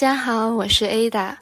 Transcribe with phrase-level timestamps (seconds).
[0.00, 1.36] 大家好，我是 Ada，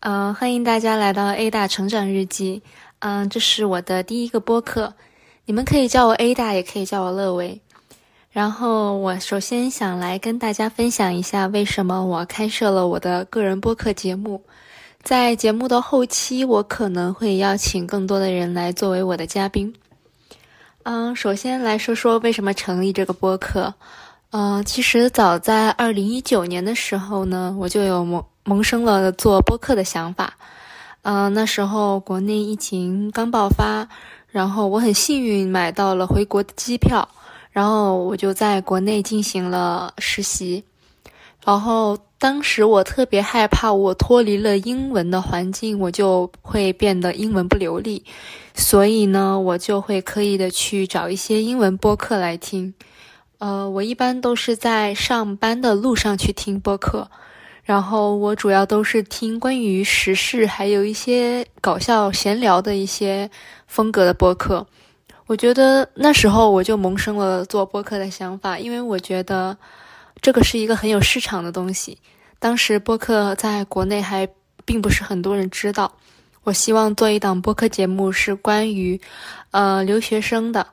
[0.00, 2.60] 嗯，欢迎大家来到 Ada 成长日记，
[2.98, 4.92] 嗯，这是我的第一个播客，
[5.46, 7.58] 你们可以叫我 Ada，也可以叫我乐维。
[8.30, 14.44] 然后我首先想来跟大家分享一下，为什么我开设了我的个人播客节目。
[15.02, 19.74] 在节目的后期，我可能会邀请更多的人来作为我的嘉宾。
[20.82, 23.72] 嗯，首先来说说为什么成立这个播客。
[24.34, 30.32] 嗯，其实早在二零一九年的时候呢，我就有萌萌生了做播客的想法。
[31.02, 33.86] 嗯，那时候国内疫情刚爆发，
[34.28, 37.06] 然后我很幸运买到了回国的机票，
[37.50, 40.64] 然后我就在国内进行了实习。
[41.44, 48.02] 然后当时我特别害怕，我脱离了英文的环境，我就会变得英文不流利，
[48.54, 52.72] 所以呢，我就会刻意的去找一些英文播客来听。
[53.42, 57.10] 呃，我一般都是在上班的路上去听播客，
[57.64, 63.28] 然后我主要都是听关于时事，还有一些搞笑闲聊的一些
[63.66, 64.64] 风格的播客。
[65.26, 69.58] 我觉得那时候我就萌生了做播客的想法，因为我觉得
[70.20, 71.98] 这个是一个很有市场的东西。
[72.38, 74.28] 当时播客在国内还
[74.64, 75.92] 并不是很多人知道，
[76.44, 79.00] 我希望做一档播客节目，是关于
[79.50, 80.64] 呃留学生的。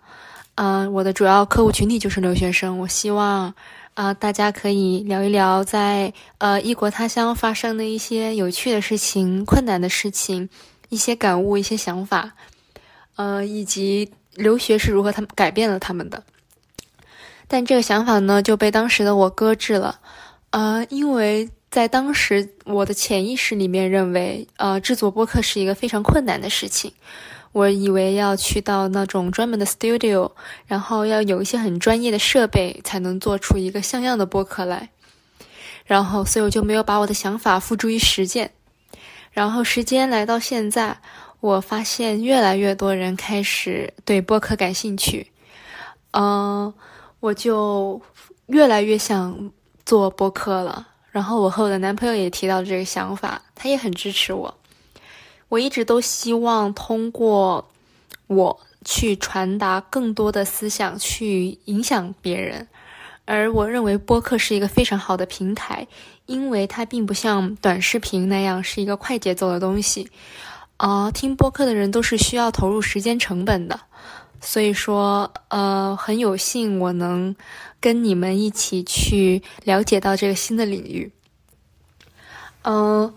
[0.62, 2.80] 嗯，我的主要客户群体就是留学生。
[2.80, 3.54] 我希望，
[3.94, 10.50] 啊，大家可以聊一聊在呃异国他乡发生的一些有趣的事情、困难的事情、
[10.90, 12.34] 一些感悟、一些想法，
[13.16, 16.22] 呃，以及留学是如何他们改变了他们的。
[17.48, 20.02] 但这个想法呢，就被当时的我搁置了，
[20.50, 26.92] 呃，因为在当时我的潜意识里面认为，呃，制作播客是一个非常困难的事情。
[27.52, 30.32] 我以为要去到那种专门的 studio，
[30.68, 34.90] 然后要有一些很专业的设备，才能做出一个像样的播客来。
[35.86, 38.52] 然后，所以我就没有把我的想法付诸于实践。
[39.32, 41.00] 然后，时间来到现在，
[41.40, 45.32] 我发现越来越多人开始对播客感兴趣。
[46.12, 46.72] 嗯，
[47.20, 48.00] 我就
[48.46, 49.52] 越来越想
[49.84, 50.88] 做播客了。
[51.10, 54.59] 然后，我和我的男朋友也提到了这个想法，他也很支持我。
[55.50, 57.70] 我一直都希望通过
[58.28, 62.68] 我去传达更多的思想，去影响别人。
[63.26, 65.88] 而我认为播客是一个非常好的平台，
[66.28, 70.10] 因为它并不像短视频那样是一个快节奏的东西。
[70.78, 73.80] 啊，听播客的人都是需要投入时间成本的。
[74.40, 77.36] 所以说，呃，很有幸我能
[77.82, 81.12] 跟你们一起去了解到这个新的领域。
[82.62, 83.14] 嗯。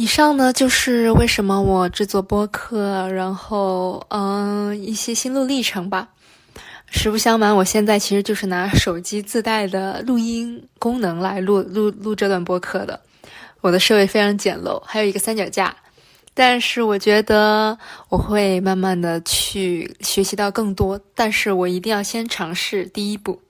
[0.00, 6.08] 以上呢就是为什么我制作播客，然后嗯一些心路历程吧。
[6.88, 12.98] 实不相瞒，我现在其实就是拿手机自带的录音功能来录录录这段播客的。
[13.60, 15.76] 我的设备非常简陋，还有一个三脚架。
[16.32, 17.76] 但是我觉得
[18.08, 23.42] 我会慢慢的去学习到更多，但是我一定要先尝试第一步。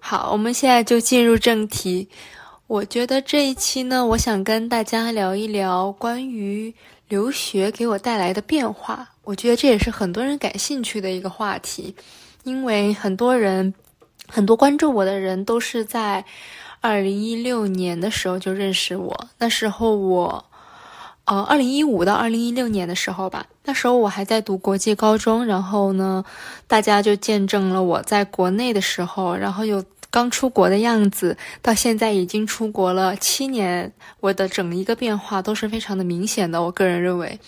[0.00, 2.08] 好，我们现在就进入正题。
[2.72, 6.74] 我觉得这一期呢，我想跟大家聊一聊关于
[7.06, 9.06] 留学给我带来的变化。
[9.24, 11.94] 我觉得这也是很多人感兴趣的一个话题，
[12.44, 13.74] 因为很多人、
[14.26, 16.24] 很多关注我的人都是在
[16.80, 19.28] 二零一六年的时候就认识我。
[19.36, 20.42] 那时候我，
[21.26, 26.24] 呃，二零一五到二零一六年的时候吧，那时候我还在读国际高中，然后呢，
[26.66, 29.84] 大家就见证了我在国内的时候，然后又。
[30.12, 33.90] 刚出国的样子，到现在已经出国了七年，
[34.20, 36.62] 我的整一个变化都是非常的明显的。
[36.62, 37.40] 我个人认为，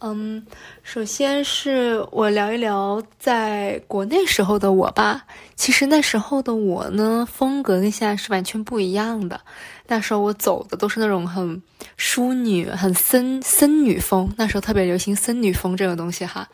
[0.00, 0.46] 嗯，
[0.82, 5.26] 首先是我聊一聊在国内时候的我吧。
[5.56, 9.38] 其实那时候的我呢，风格跟现在是完全不一样的。
[9.88, 11.62] 那时候我走的都是那种很
[11.98, 16.48] 淑女、很森森女风，那时候特别流行森女风这个东西哈。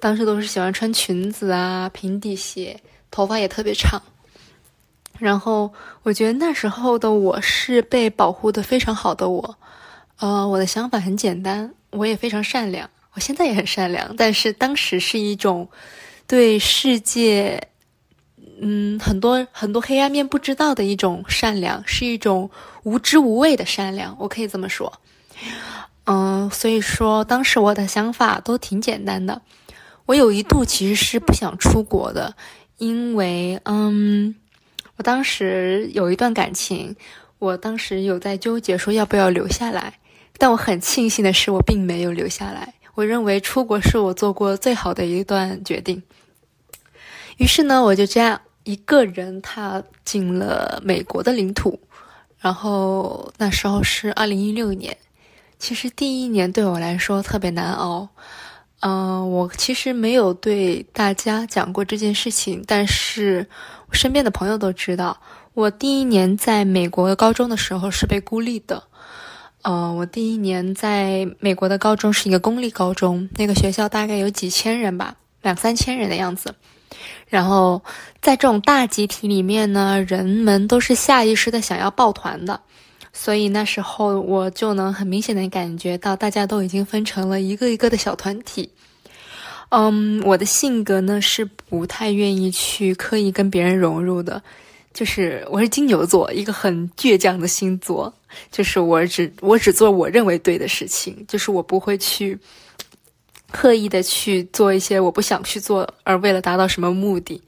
[0.00, 2.80] 当时都是喜欢穿裙子啊、平底鞋，
[3.12, 4.02] 头发也特别长。
[5.18, 5.72] 然后
[6.02, 9.56] 我觉得那时候的我是被保护的非常好的我，
[10.18, 15.68] 呃，我的想法很简单，我也非常善良，我现在也很善良，但是当时是一种
[16.26, 17.68] 对世界，
[18.60, 22.50] 嗯，很多很多黑暗面不知道的一种善良，是一种
[22.82, 24.92] 无知无畏的善良，我可以这么说，
[26.04, 29.40] 嗯，所以说当时我的想法都挺简单的，
[30.04, 32.34] 我有一度其实是不想出国的，
[32.76, 34.34] 因为嗯。
[34.96, 36.96] 我当时有一段感情，
[37.38, 39.98] 我当时有在纠结说要不要留下来，
[40.38, 42.74] 但我很庆幸的是我并没有留下来。
[42.94, 46.02] 我认为出国是我做过最好的一段决定。
[47.36, 51.78] 于是呢，我就这样一个人踏进了美国的领土，
[52.38, 54.96] 然后那时候是二零一六年。
[55.58, 58.08] 其实第一年对我来说特别难熬。
[58.80, 63.48] 嗯，我其实没有对大家讲过这件事情，但是
[63.88, 65.18] 我身边的朋友都知道，
[65.54, 68.82] 我第一年在美国高中的时候是被孤立的。
[69.62, 76.54] 呃，我第一年在美国的高中是一个公立高中，那个学校大概有几千人吧，两三千人的样子。
[77.26, 77.82] 然后
[78.20, 82.60] 在这种大集体里面呢，人们都是下意识的想要抱团的。
[83.18, 88.68] 所以那时候我就能很明显的感觉到，大家都已经分成了一个一个的小团体。
[89.70, 94.40] 嗯，我的性格呢是不太愿意去刻意跟别人融入的，
[94.92, 98.12] 就是我是金牛座，一个很倔强的星座，
[98.52, 102.38] 就是我只我只做我认为对的事情，就是我不会去
[103.50, 107.42] 刻意的去做一些我不想去做，而为了达到什么目的。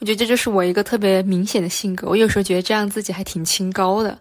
[0.00, 2.08] 我觉得这就是我一个特别明显的性格。
[2.08, 4.18] 我有时候觉得这样自己还挺清高的。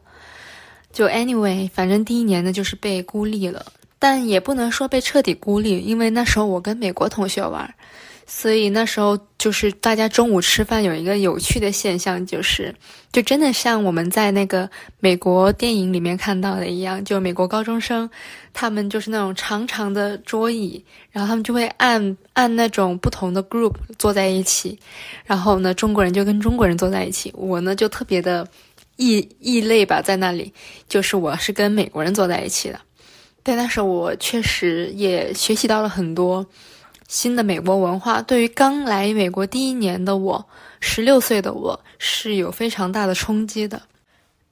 [0.93, 3.65] 就 anyway，反正第一年呢就是被孤立了，
[3.97, 7.73] 但也不能说被彻底孤立，因为那时候我跟美国同学玩，
[8.27, 12.73] 所以那时候就是大家中午吃饭有一个有趣的现象，就是
[13.11, 14.69] 就真的像我们在那个
[14.99, 18.07] 美国电影里面看到的一样，就美国高中生，
[18.53, 24.77] 他们就是那种长长的桌椅，然后他们就会按按那种不同的 group 坐在一起，
[25.25, 28.47] 然后呢中国人就跟中国人坐在一起，我呢就特别的。
[28.95, 30.53] 异异类吧，在那里，
[30.87, 32.79] 就是我是跟美国人坐在一起的，
[33.41, 36.45] 但那时候我确实也学习到了很多
[37.07, 38.21] 新的美国文化。
[38.21, 40.45] 对于刚来美国第一年的我，
[40.79, 43.81] 十六岁的我是有非常大的冲击的。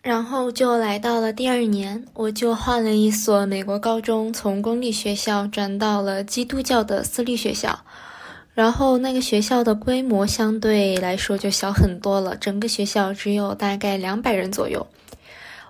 [0.02, 7.80] 然后就来到了第二年，我就换了一所美国高中，从公立学校转到了基督教的私立学校。
[8.54, 14.86] 然后那个学校的规模相对来说就小很多了，整个学校只有大概两百人左右。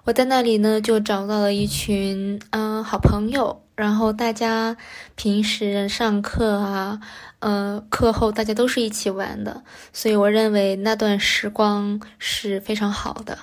[0.03, 4.75] 我在那里呢，就找到了一群嗯好朋友，然后大家
[5.15, 6.99] 平时上课啊，
[7.37, 9.61] 呃课后大家都是一起玩的，
[9.93, 13.37] 所以我认为那段时光是非常好的。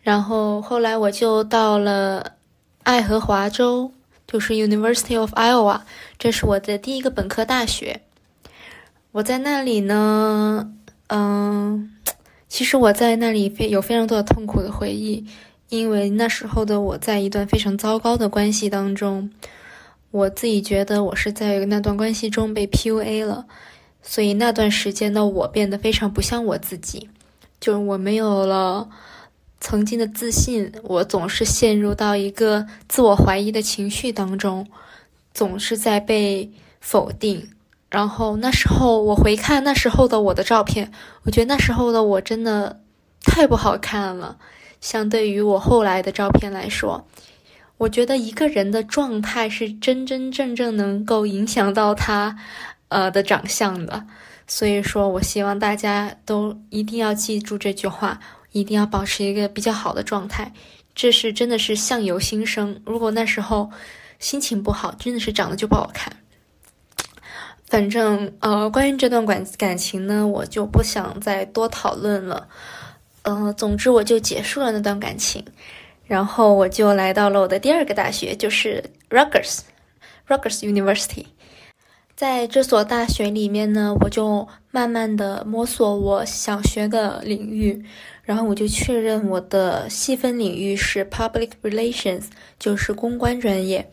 [0.00, 2.32] 然后后来我就到了
[2.82, 3.92] 爱荷华州，
[4.26, 5.82] 就是 University of Iowa，
[6.18, 8.00] 这是我的第一个本科大学。
[9.18, 10.72] 我在那里呢，
[11.08, 11.92] 嗯，
[12.48, 15.26] 其实我在那里非有非常多的痛苦的回忆，
[15.70, 19.28] 因为那时候的我在一段非常糟糕的关系当中，
[20.12, 23.44] 我自己觉得我是在那段关系中被 PUA 了，
[24.02, 27.10] 所以那段时间的我变得非常不像我自己，
[27.58, 28.88] 就是我没有了
[29.60, 34.64] 曾经的自信，我总是陷入到一个自我怀疑的情绪当中，
[35.34, 37.48] 总是在被否定。
[37.90, 40.92] 然后那时候我回看那时候的我的照片，
[41.22, 42.80] 我觉得那时候的我真的
[43.22, 44.36] 太不好看了。
[44.80, 47.04] 相对于我后来的照片来说，
[47.78, 52.36] 我觉得一个人的状态是真真正正能够影响到他，
[52.88, 54.06] 呃的长相的。
[54.46, 58.20] 所以说我希望大家都一定要记住这句话，
[58.52, 60.52] 一定要保持一个比较好的状态。
[60.94, 62.80] 这是真的是相由心生。
[62.84, 63.70] 如果那时候
[64.18, 66.12] 心情不好，真的是长得就不好看。
[67.68, 72.48] 反正呃，关于这段感感情呢，我就不想再多讨论了。
[73.22, 75.44] 呃，总之我就结束了那段感情，
[76.06, 81.26] 然后我就来到了我的第二个大学，就是 Rutgers，Rutgers University。
[82.16, 87.84] 在这所大学里面呢，我就慢慢的摸索我想学的领域，
[88.22, 92.24] 然后我就确认我的细分领域是 Public Relations，
[92.58, 93.88] 就是公关专业。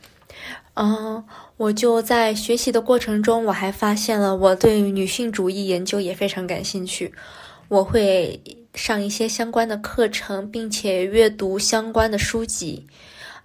[0.75, 1.23] 嗯，
[1.57, 7.13] 我就在学习的过程中，我还发现了我对女性主义研究也非常感兴趣。
[7.69, 8.41] 我会
[8.73, 12.85] 上一些相关的课程，并且阅读相关的书籍。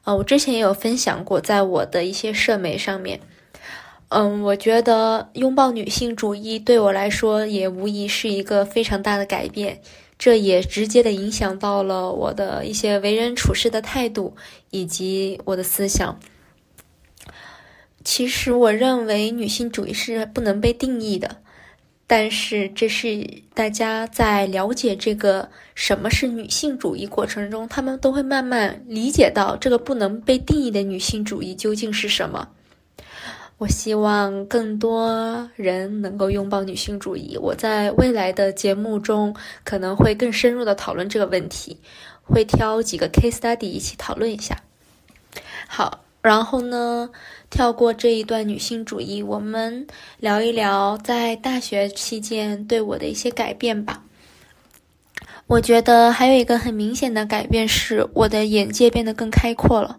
[0.05, 3.21] 呃，我之前也有分享过，在我的一些社媒上面。
[4.09, 9.81] 嗯，我觉得拥抱女性主义对我来说也无疑是一个非常大的改变，
[10.19, 14.35] 这也直接的影响到了我的一些为人处事的态度
[14.71, 16.19] 以及我的思想。
[18.03, 21.37] 其实我认为女性主义是不能被定义的，
[22.07, 32.49] 但是这是大家在了解这个什么是女性主义过程中，他们都会慢慢理解到这个不能被定义的女性主义究竟是什么。
[33.59, 37.37] 我希望更多人能够拥抱女性主义。
[37.37, 41.77] 我在未来的节目中可能会更深入的讨论这个问题，
[42.23, 44.57] 会挑几个 case study 一起讨论一下。
[45.69, 46.03] 好。
[46.23, 47.11] 然后呢，
[47.49, 49.87] 跳过这一段女性主义，我们
[50.19, 54.03] 聊一聊在大学期间对我的一些改变吧。
[55.47, 59.99] 我觉得还有一个很明显的改变是，我的眼界变得更开阔了。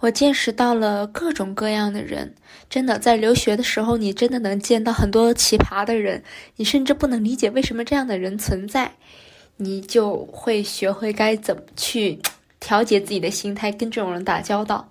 [0.00, 2.34] 我见识到了各种各样的人，
[2.68, 6.22] 真的在留学的时候，你真的能见到很多奇葩的人，
[6.56, 8.92] 你甚至不能理解为什么这样的人存在，
[9.56, 12.18] 你就会学会该怎么去
[12.60, 14.88] 调节自己的心态，跟这种人打交道。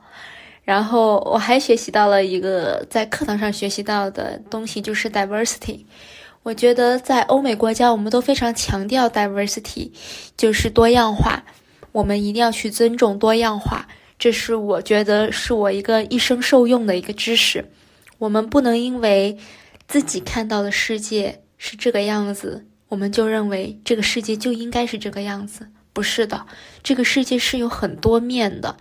[0.63, 5.85] 然后我还学习到了一个在课堂上学习到的东西，就是 diversity。
[6.43, 9.91] 我觉得在欧美国家，我们都非常强调 diversity，
[10.37, 11.43] 就是多样化。
[11.91, 13.87] 我们一定要去尊重多样化，
[14.17, 17.69] 这是我觉得是我一个一生受用的一个知识。
[18.17, 19.37] 我们不能因为
[19.87, 25.67] 自己看到的世界是这个样子，我们就认为这个世界就应该是这个样子。
[25.93, 26.45] 不是的，
[26.81, 28.77] 这个世界是有很多面的。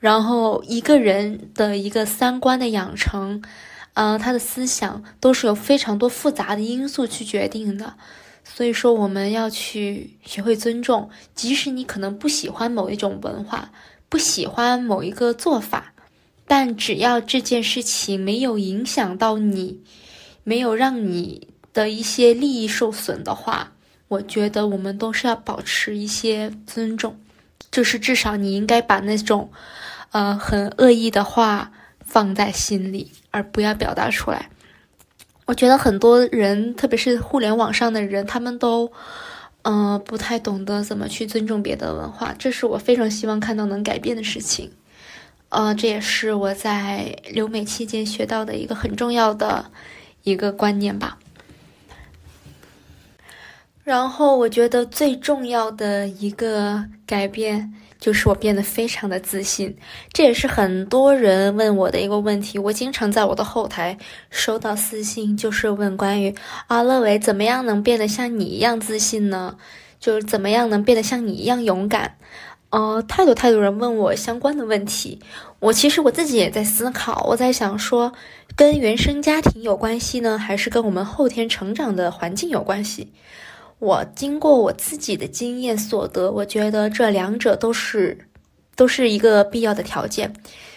[0.00, 3.40] 然后一个人的一个三观的养成。
[3.94, 7.94] 呃，他的思想都是有非常多复杂的因素去决定的，
[8.44, 13.72] 所以说我们要去学会尊重，即使你可能不喜欢某一种文化，
[14.08, 15.92] 不喜欢某一个做法，
[16.46, 19.82] 但只要这件事情没有影响到你，
[20.44, 23.72] 没有让你的一些利益受损的话，
[24.06, 27.18] 我觉得我们都是要保持一些尊重，
[27.70, 29.50] 就是至少你应该把那种，
[30.12, 31.72] 呃，很恶意的话。
[32.02, 34.50] 放在心里，而不要表达出来。
[35.44, 38.90] 我觉得很多人，特别是互联网上的人，他们都，
[39.62, 42.34] 嗯，不太懂得怎么去尊重别的文化。
[42.36, 44.72] 这是我非常希望看到能改变的事情。
[45.50, 49.70] 呃，这也是我在留美期间学到的一个很重要的
[50.24, 51.16] 一个观念吧。
[53.90, 57.74] 然后，我觉得最重要的一个改变。
[57.98, 59.76] 就是我变得非常的自信，
[60.12, 62.56] 这也是很多人问我的一个问题。
[62.56, 63.98] 我经常在我的后台
[64.30, 66.32] 收到私信，就是问关于
[66.68, 69.56] 啊，乐伟怎么样能变得像你一样自信呢？
[69.98, 72.16] 就是怎么样能变得像你一样勇敢？
[72.70, 75.18] 呃，太多太多人问我相关的问题。
[75.58, 78.14] 我其实我自己也在思考，我在想说，
[78.56, 83.12] 跟原生家庭有关系呢，还是跟我们后天成长的环境有关系？
[83.80, 88.16] 我经过我自己的经验所得，我觉得这两者都是，
[88.76, 90.30] 都是一个必要的条件。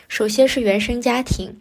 [0.07, 1.53] 首先是原生家庭，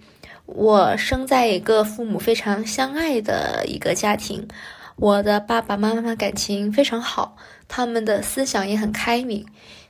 [0.46, 4.46] 我生在一个父母非常相爱的一个家庭，
[4.94, 9.44] 我的爸爸妈妈感情非常好，他们的思想也很开明。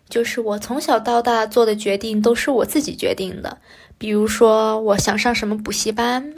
[0.08, 3.58] 就是我从小到大做的决定都是我自己决定的，
[3.98, 6.34] 比如说我想上什么补习班。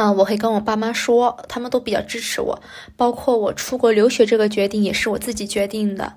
[0.00, 2.62] 嗯，我会跟我爸妈说，他们都比较支持我。
[2.96, 6.14] 包括我出国留学这个决定也是我自己决定的。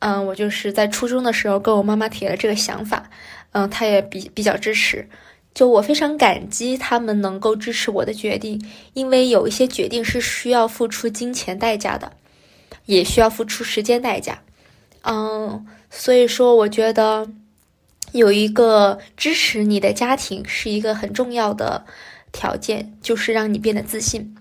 [0.00, 3.08] 嗯，我就是在初中的时候跟我妈妈提了这个想法，
[3.52, 5.08] 嗯，她也比比较支持。
[5.54, 8.62] 就我非常感激他们能够支持我的决定，
[8.92, 12.12] 因为有一些决定是需要付出金钱代价的，
[12.84, 14.42] 也需要付出时间代价。
[15.00, 17.26] 嗯，所以说我觉得
[18.12, 21.86] 有一个支持你的家庭是一个很重要的。
[22.34, 24.34] 条件就是让你变得自信，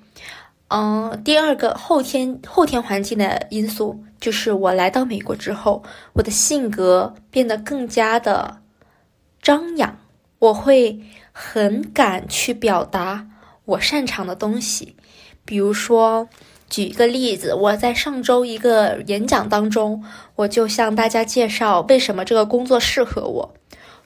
[0.69, 5.83] 嗯，第二个后天后天环境的因素就是我来到美国之后，
[6.13, 8.57] 我的性格变得更加的
[9.41, 9.95] 张扬，
[10.39, 11.00] 我会
[11.31, 13.27] 很敢去表达
[13.65, 14.95] 我擅长的东西，
[15.45, 16.27] 比如说
[16.67, 20.03] 举一个例子，我在上周一个演讲当中，
[20.35, 23.53] 我就向大家介绍为什么这个工作适合我，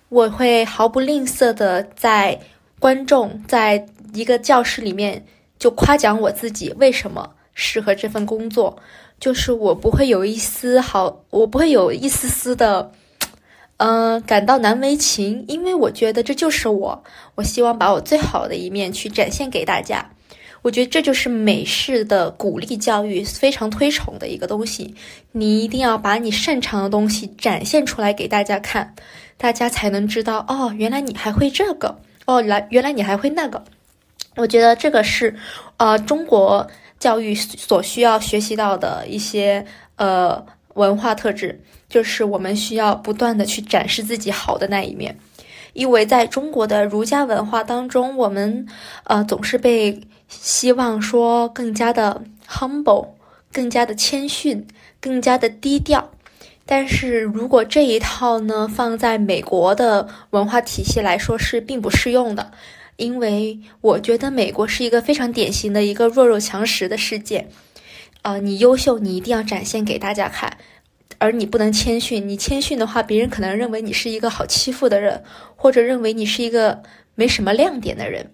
[0.10, 2.38] 我会毫不吝啬的在。
[2.80, 5.26] 观众在一个教室里面
[5.58, 8.78] 就夸奖我自己为什么适合这份工作，
[9.20, 12.92] 就是我不会有一丝好，我不会有一丝丝的，
[13.78, 17.04] 嗯，感到难为情，因为我觉得这就是我，
[17.36, 20.12] 我希望把我最好的一面去展现给大家。
[20.62, 24.94] 我觉得这就是美式的鼓励教育非常推崇的一个东西，
[25.32, 28.94] 你一定要把你擅长的东西展现出来给大家看，
[29.38, 32.00] 大家才能知道哦，原来你还会这个。
[32.28, 33.64] 哦，来，原来你还会那个，
[34.36, 35.34] 我觉得这个是，
[35.78, 36.68] 呃，中国
[37.00, 39.66] 教育所需要学习到的一些
[39.96, 45.18] 呃文化特质，就是我们需要不断的去展示自己好的那一面，
[45.72, 48.68] 因为在中国的儒家文化当中，我们
[49.06, 53.08] 呃总是被希望说更加的 humble，
[53.54, 54.68] 更加的谦逊，
[55.00, 56.12] 更加的低调。
[56.70, 62.52] 但是如果这一套呢放在美国的文化体系来说是并不适用的，
[62.98, 67.48] 因为我觉得美国是一个非常典型的一个弱肉强食的世界，
[68.22, 70.58] 啊，你优秀你一定要展现给大家看，
[71.20, 75.24] 而你不能谦逊，你谦逊的话，别人可能认为你是一个好欺负的人，
[75.56, 76.84] 或者认为你是一个
[77.16, 78.32] 没什么亮点的人。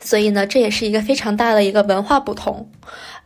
[0.00, 2.70] 所以呢，这也是一个非常大的一个文化不同。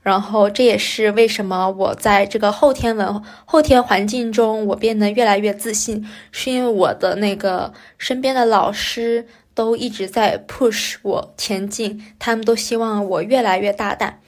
[0.02, 14.18] 然后这也是为什么我在这个后天文后天环境中，我变得越来越自信，是因为我的那个身边的老师都一直在 push 我前进，他们都希望我越来越大胆。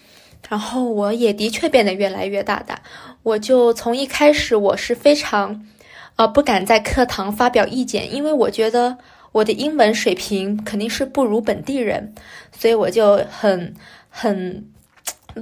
[0.49, 2.81] 然后我也的确变得越来越大胆。
[3.25, 5.67] 我就从一开始我是非常，
[6.15, 8.99] 呃，不敢在课堂发表意见，因为我觉得
[9.33, 12.15] 我的英文水平肯定是不如本地人，
[12.57, 13.75] 所以我就很
[14.09, 14.71] 很。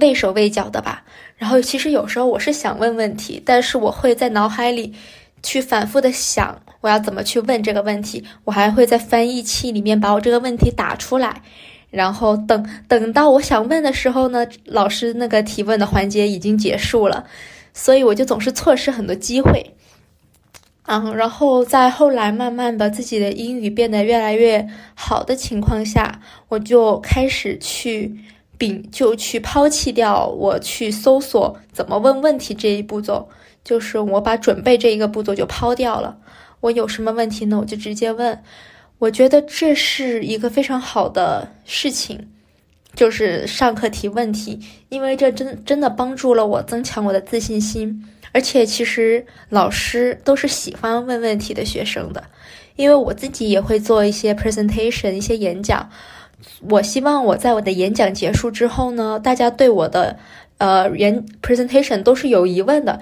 [0.01, 1.03] 畏手畏脚的吧，
[1.37, 4.93] 然后其实有时候我是想问问题，但是我会在脑海里
[5.41, 11.41] 去反复的想我要怎么去问这个问题，我还会在翻译器里面把我这个问题打出来，
[11.89, 17.25] 然后等等到我想问的时候呢，老师那个提问的环节已经结束了，
[17.73, 19.75] 所以我就总是错失很多机会。
[20.85, 26.19] 嗯，然后在后来慢慢的自己的英语变得越来越好的情况下，
[26.49, 28.17] 我就开始去。
[28.57, 33.27] 并就去抛弃掉我去搜索怎么问问题这一步骤，
[33.63, 36.17] 就是我把准备这一个步骤就抛掉了。
[36.61, 37.59] 我有什么问题呢？
[37.59, 38.41] 我就直接问。
[38.99, 42.29] 我觉得这是一个非常好的事情，
[42.95, 44.57] 就是上课提问题，
[44.87, 48.07] 因为这真真的帮助了我增强我的自信心。
[48.31, 52.23] 而且其实老师都是喜欢问问题的学生的，
[52.77, 55.89] 因为我自己也会做一些 presentation 一些演讲。
[56.69, 60.17] 我希望我在我的演讲结束之后呢，大家对我的
[60.57, 62.99] 呃原 presentation 都是有疑问的，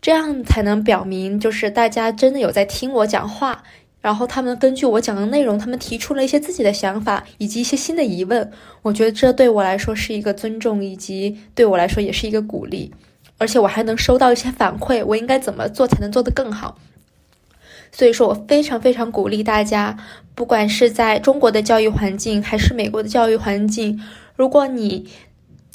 [0.00, 3.62] 这样才能表明就是大家真的有在听我讲话，
[4.00, 8.50] 然后他们根据我讲的内容，他们提出了一些自己的想法以及一些新的疑问。
[8.82, 12.92] 我觉得这对我来说是一个尊重，以及对我来说也是一个鼓励，
[13.38, 16.76] 而且我还能收到一些反馈，我应该怎么做才能做得更好。
[17.96, 19.96] 所以说我非常非常鼓励大家，
[20.34, 24.00] 不管是在中国的教育环境还是美国的教育环境，
[24.34, 25.08] 如果你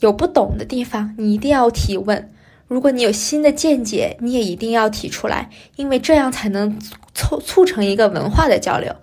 [0.02, 2.22] 有不懂的地方，你一定要提问；
[2.68, 6.78] 如果你有新的见解，你也一定要提出来，因为这样才能
[7.14, 8.94] 促促成一个文化的交流。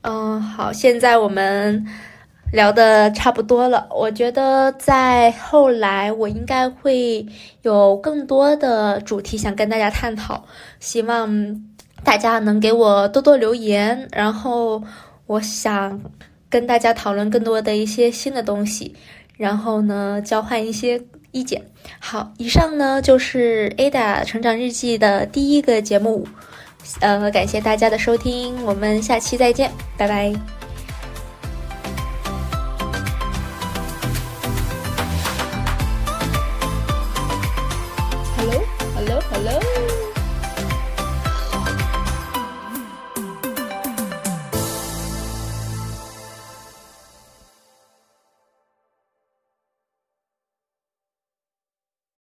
[0.00, 1.86] 嗯，好，现在我们。
[2.50, 7.26] 聊的差不多了，我觉得在后来我应该会
[7.62, 10.44] 有更多的主题想跟大家探讨，
[10.80, 11.62] 希望
[12.02, 14.82] 大家能给我多多留言，然后
[15.26, 16.00] 我想
[16.48, 18.96] 跟大家讨论更多的一些新的东西，
[19.36, 21.62] 然后呢交换一些意见。
[21.98, 26.26] 好，以上呢就是 Ada 成长日记的第一个节目，
[27.00, 30.57] 呃，感谢大家的收听，我们下期再见，拜拜。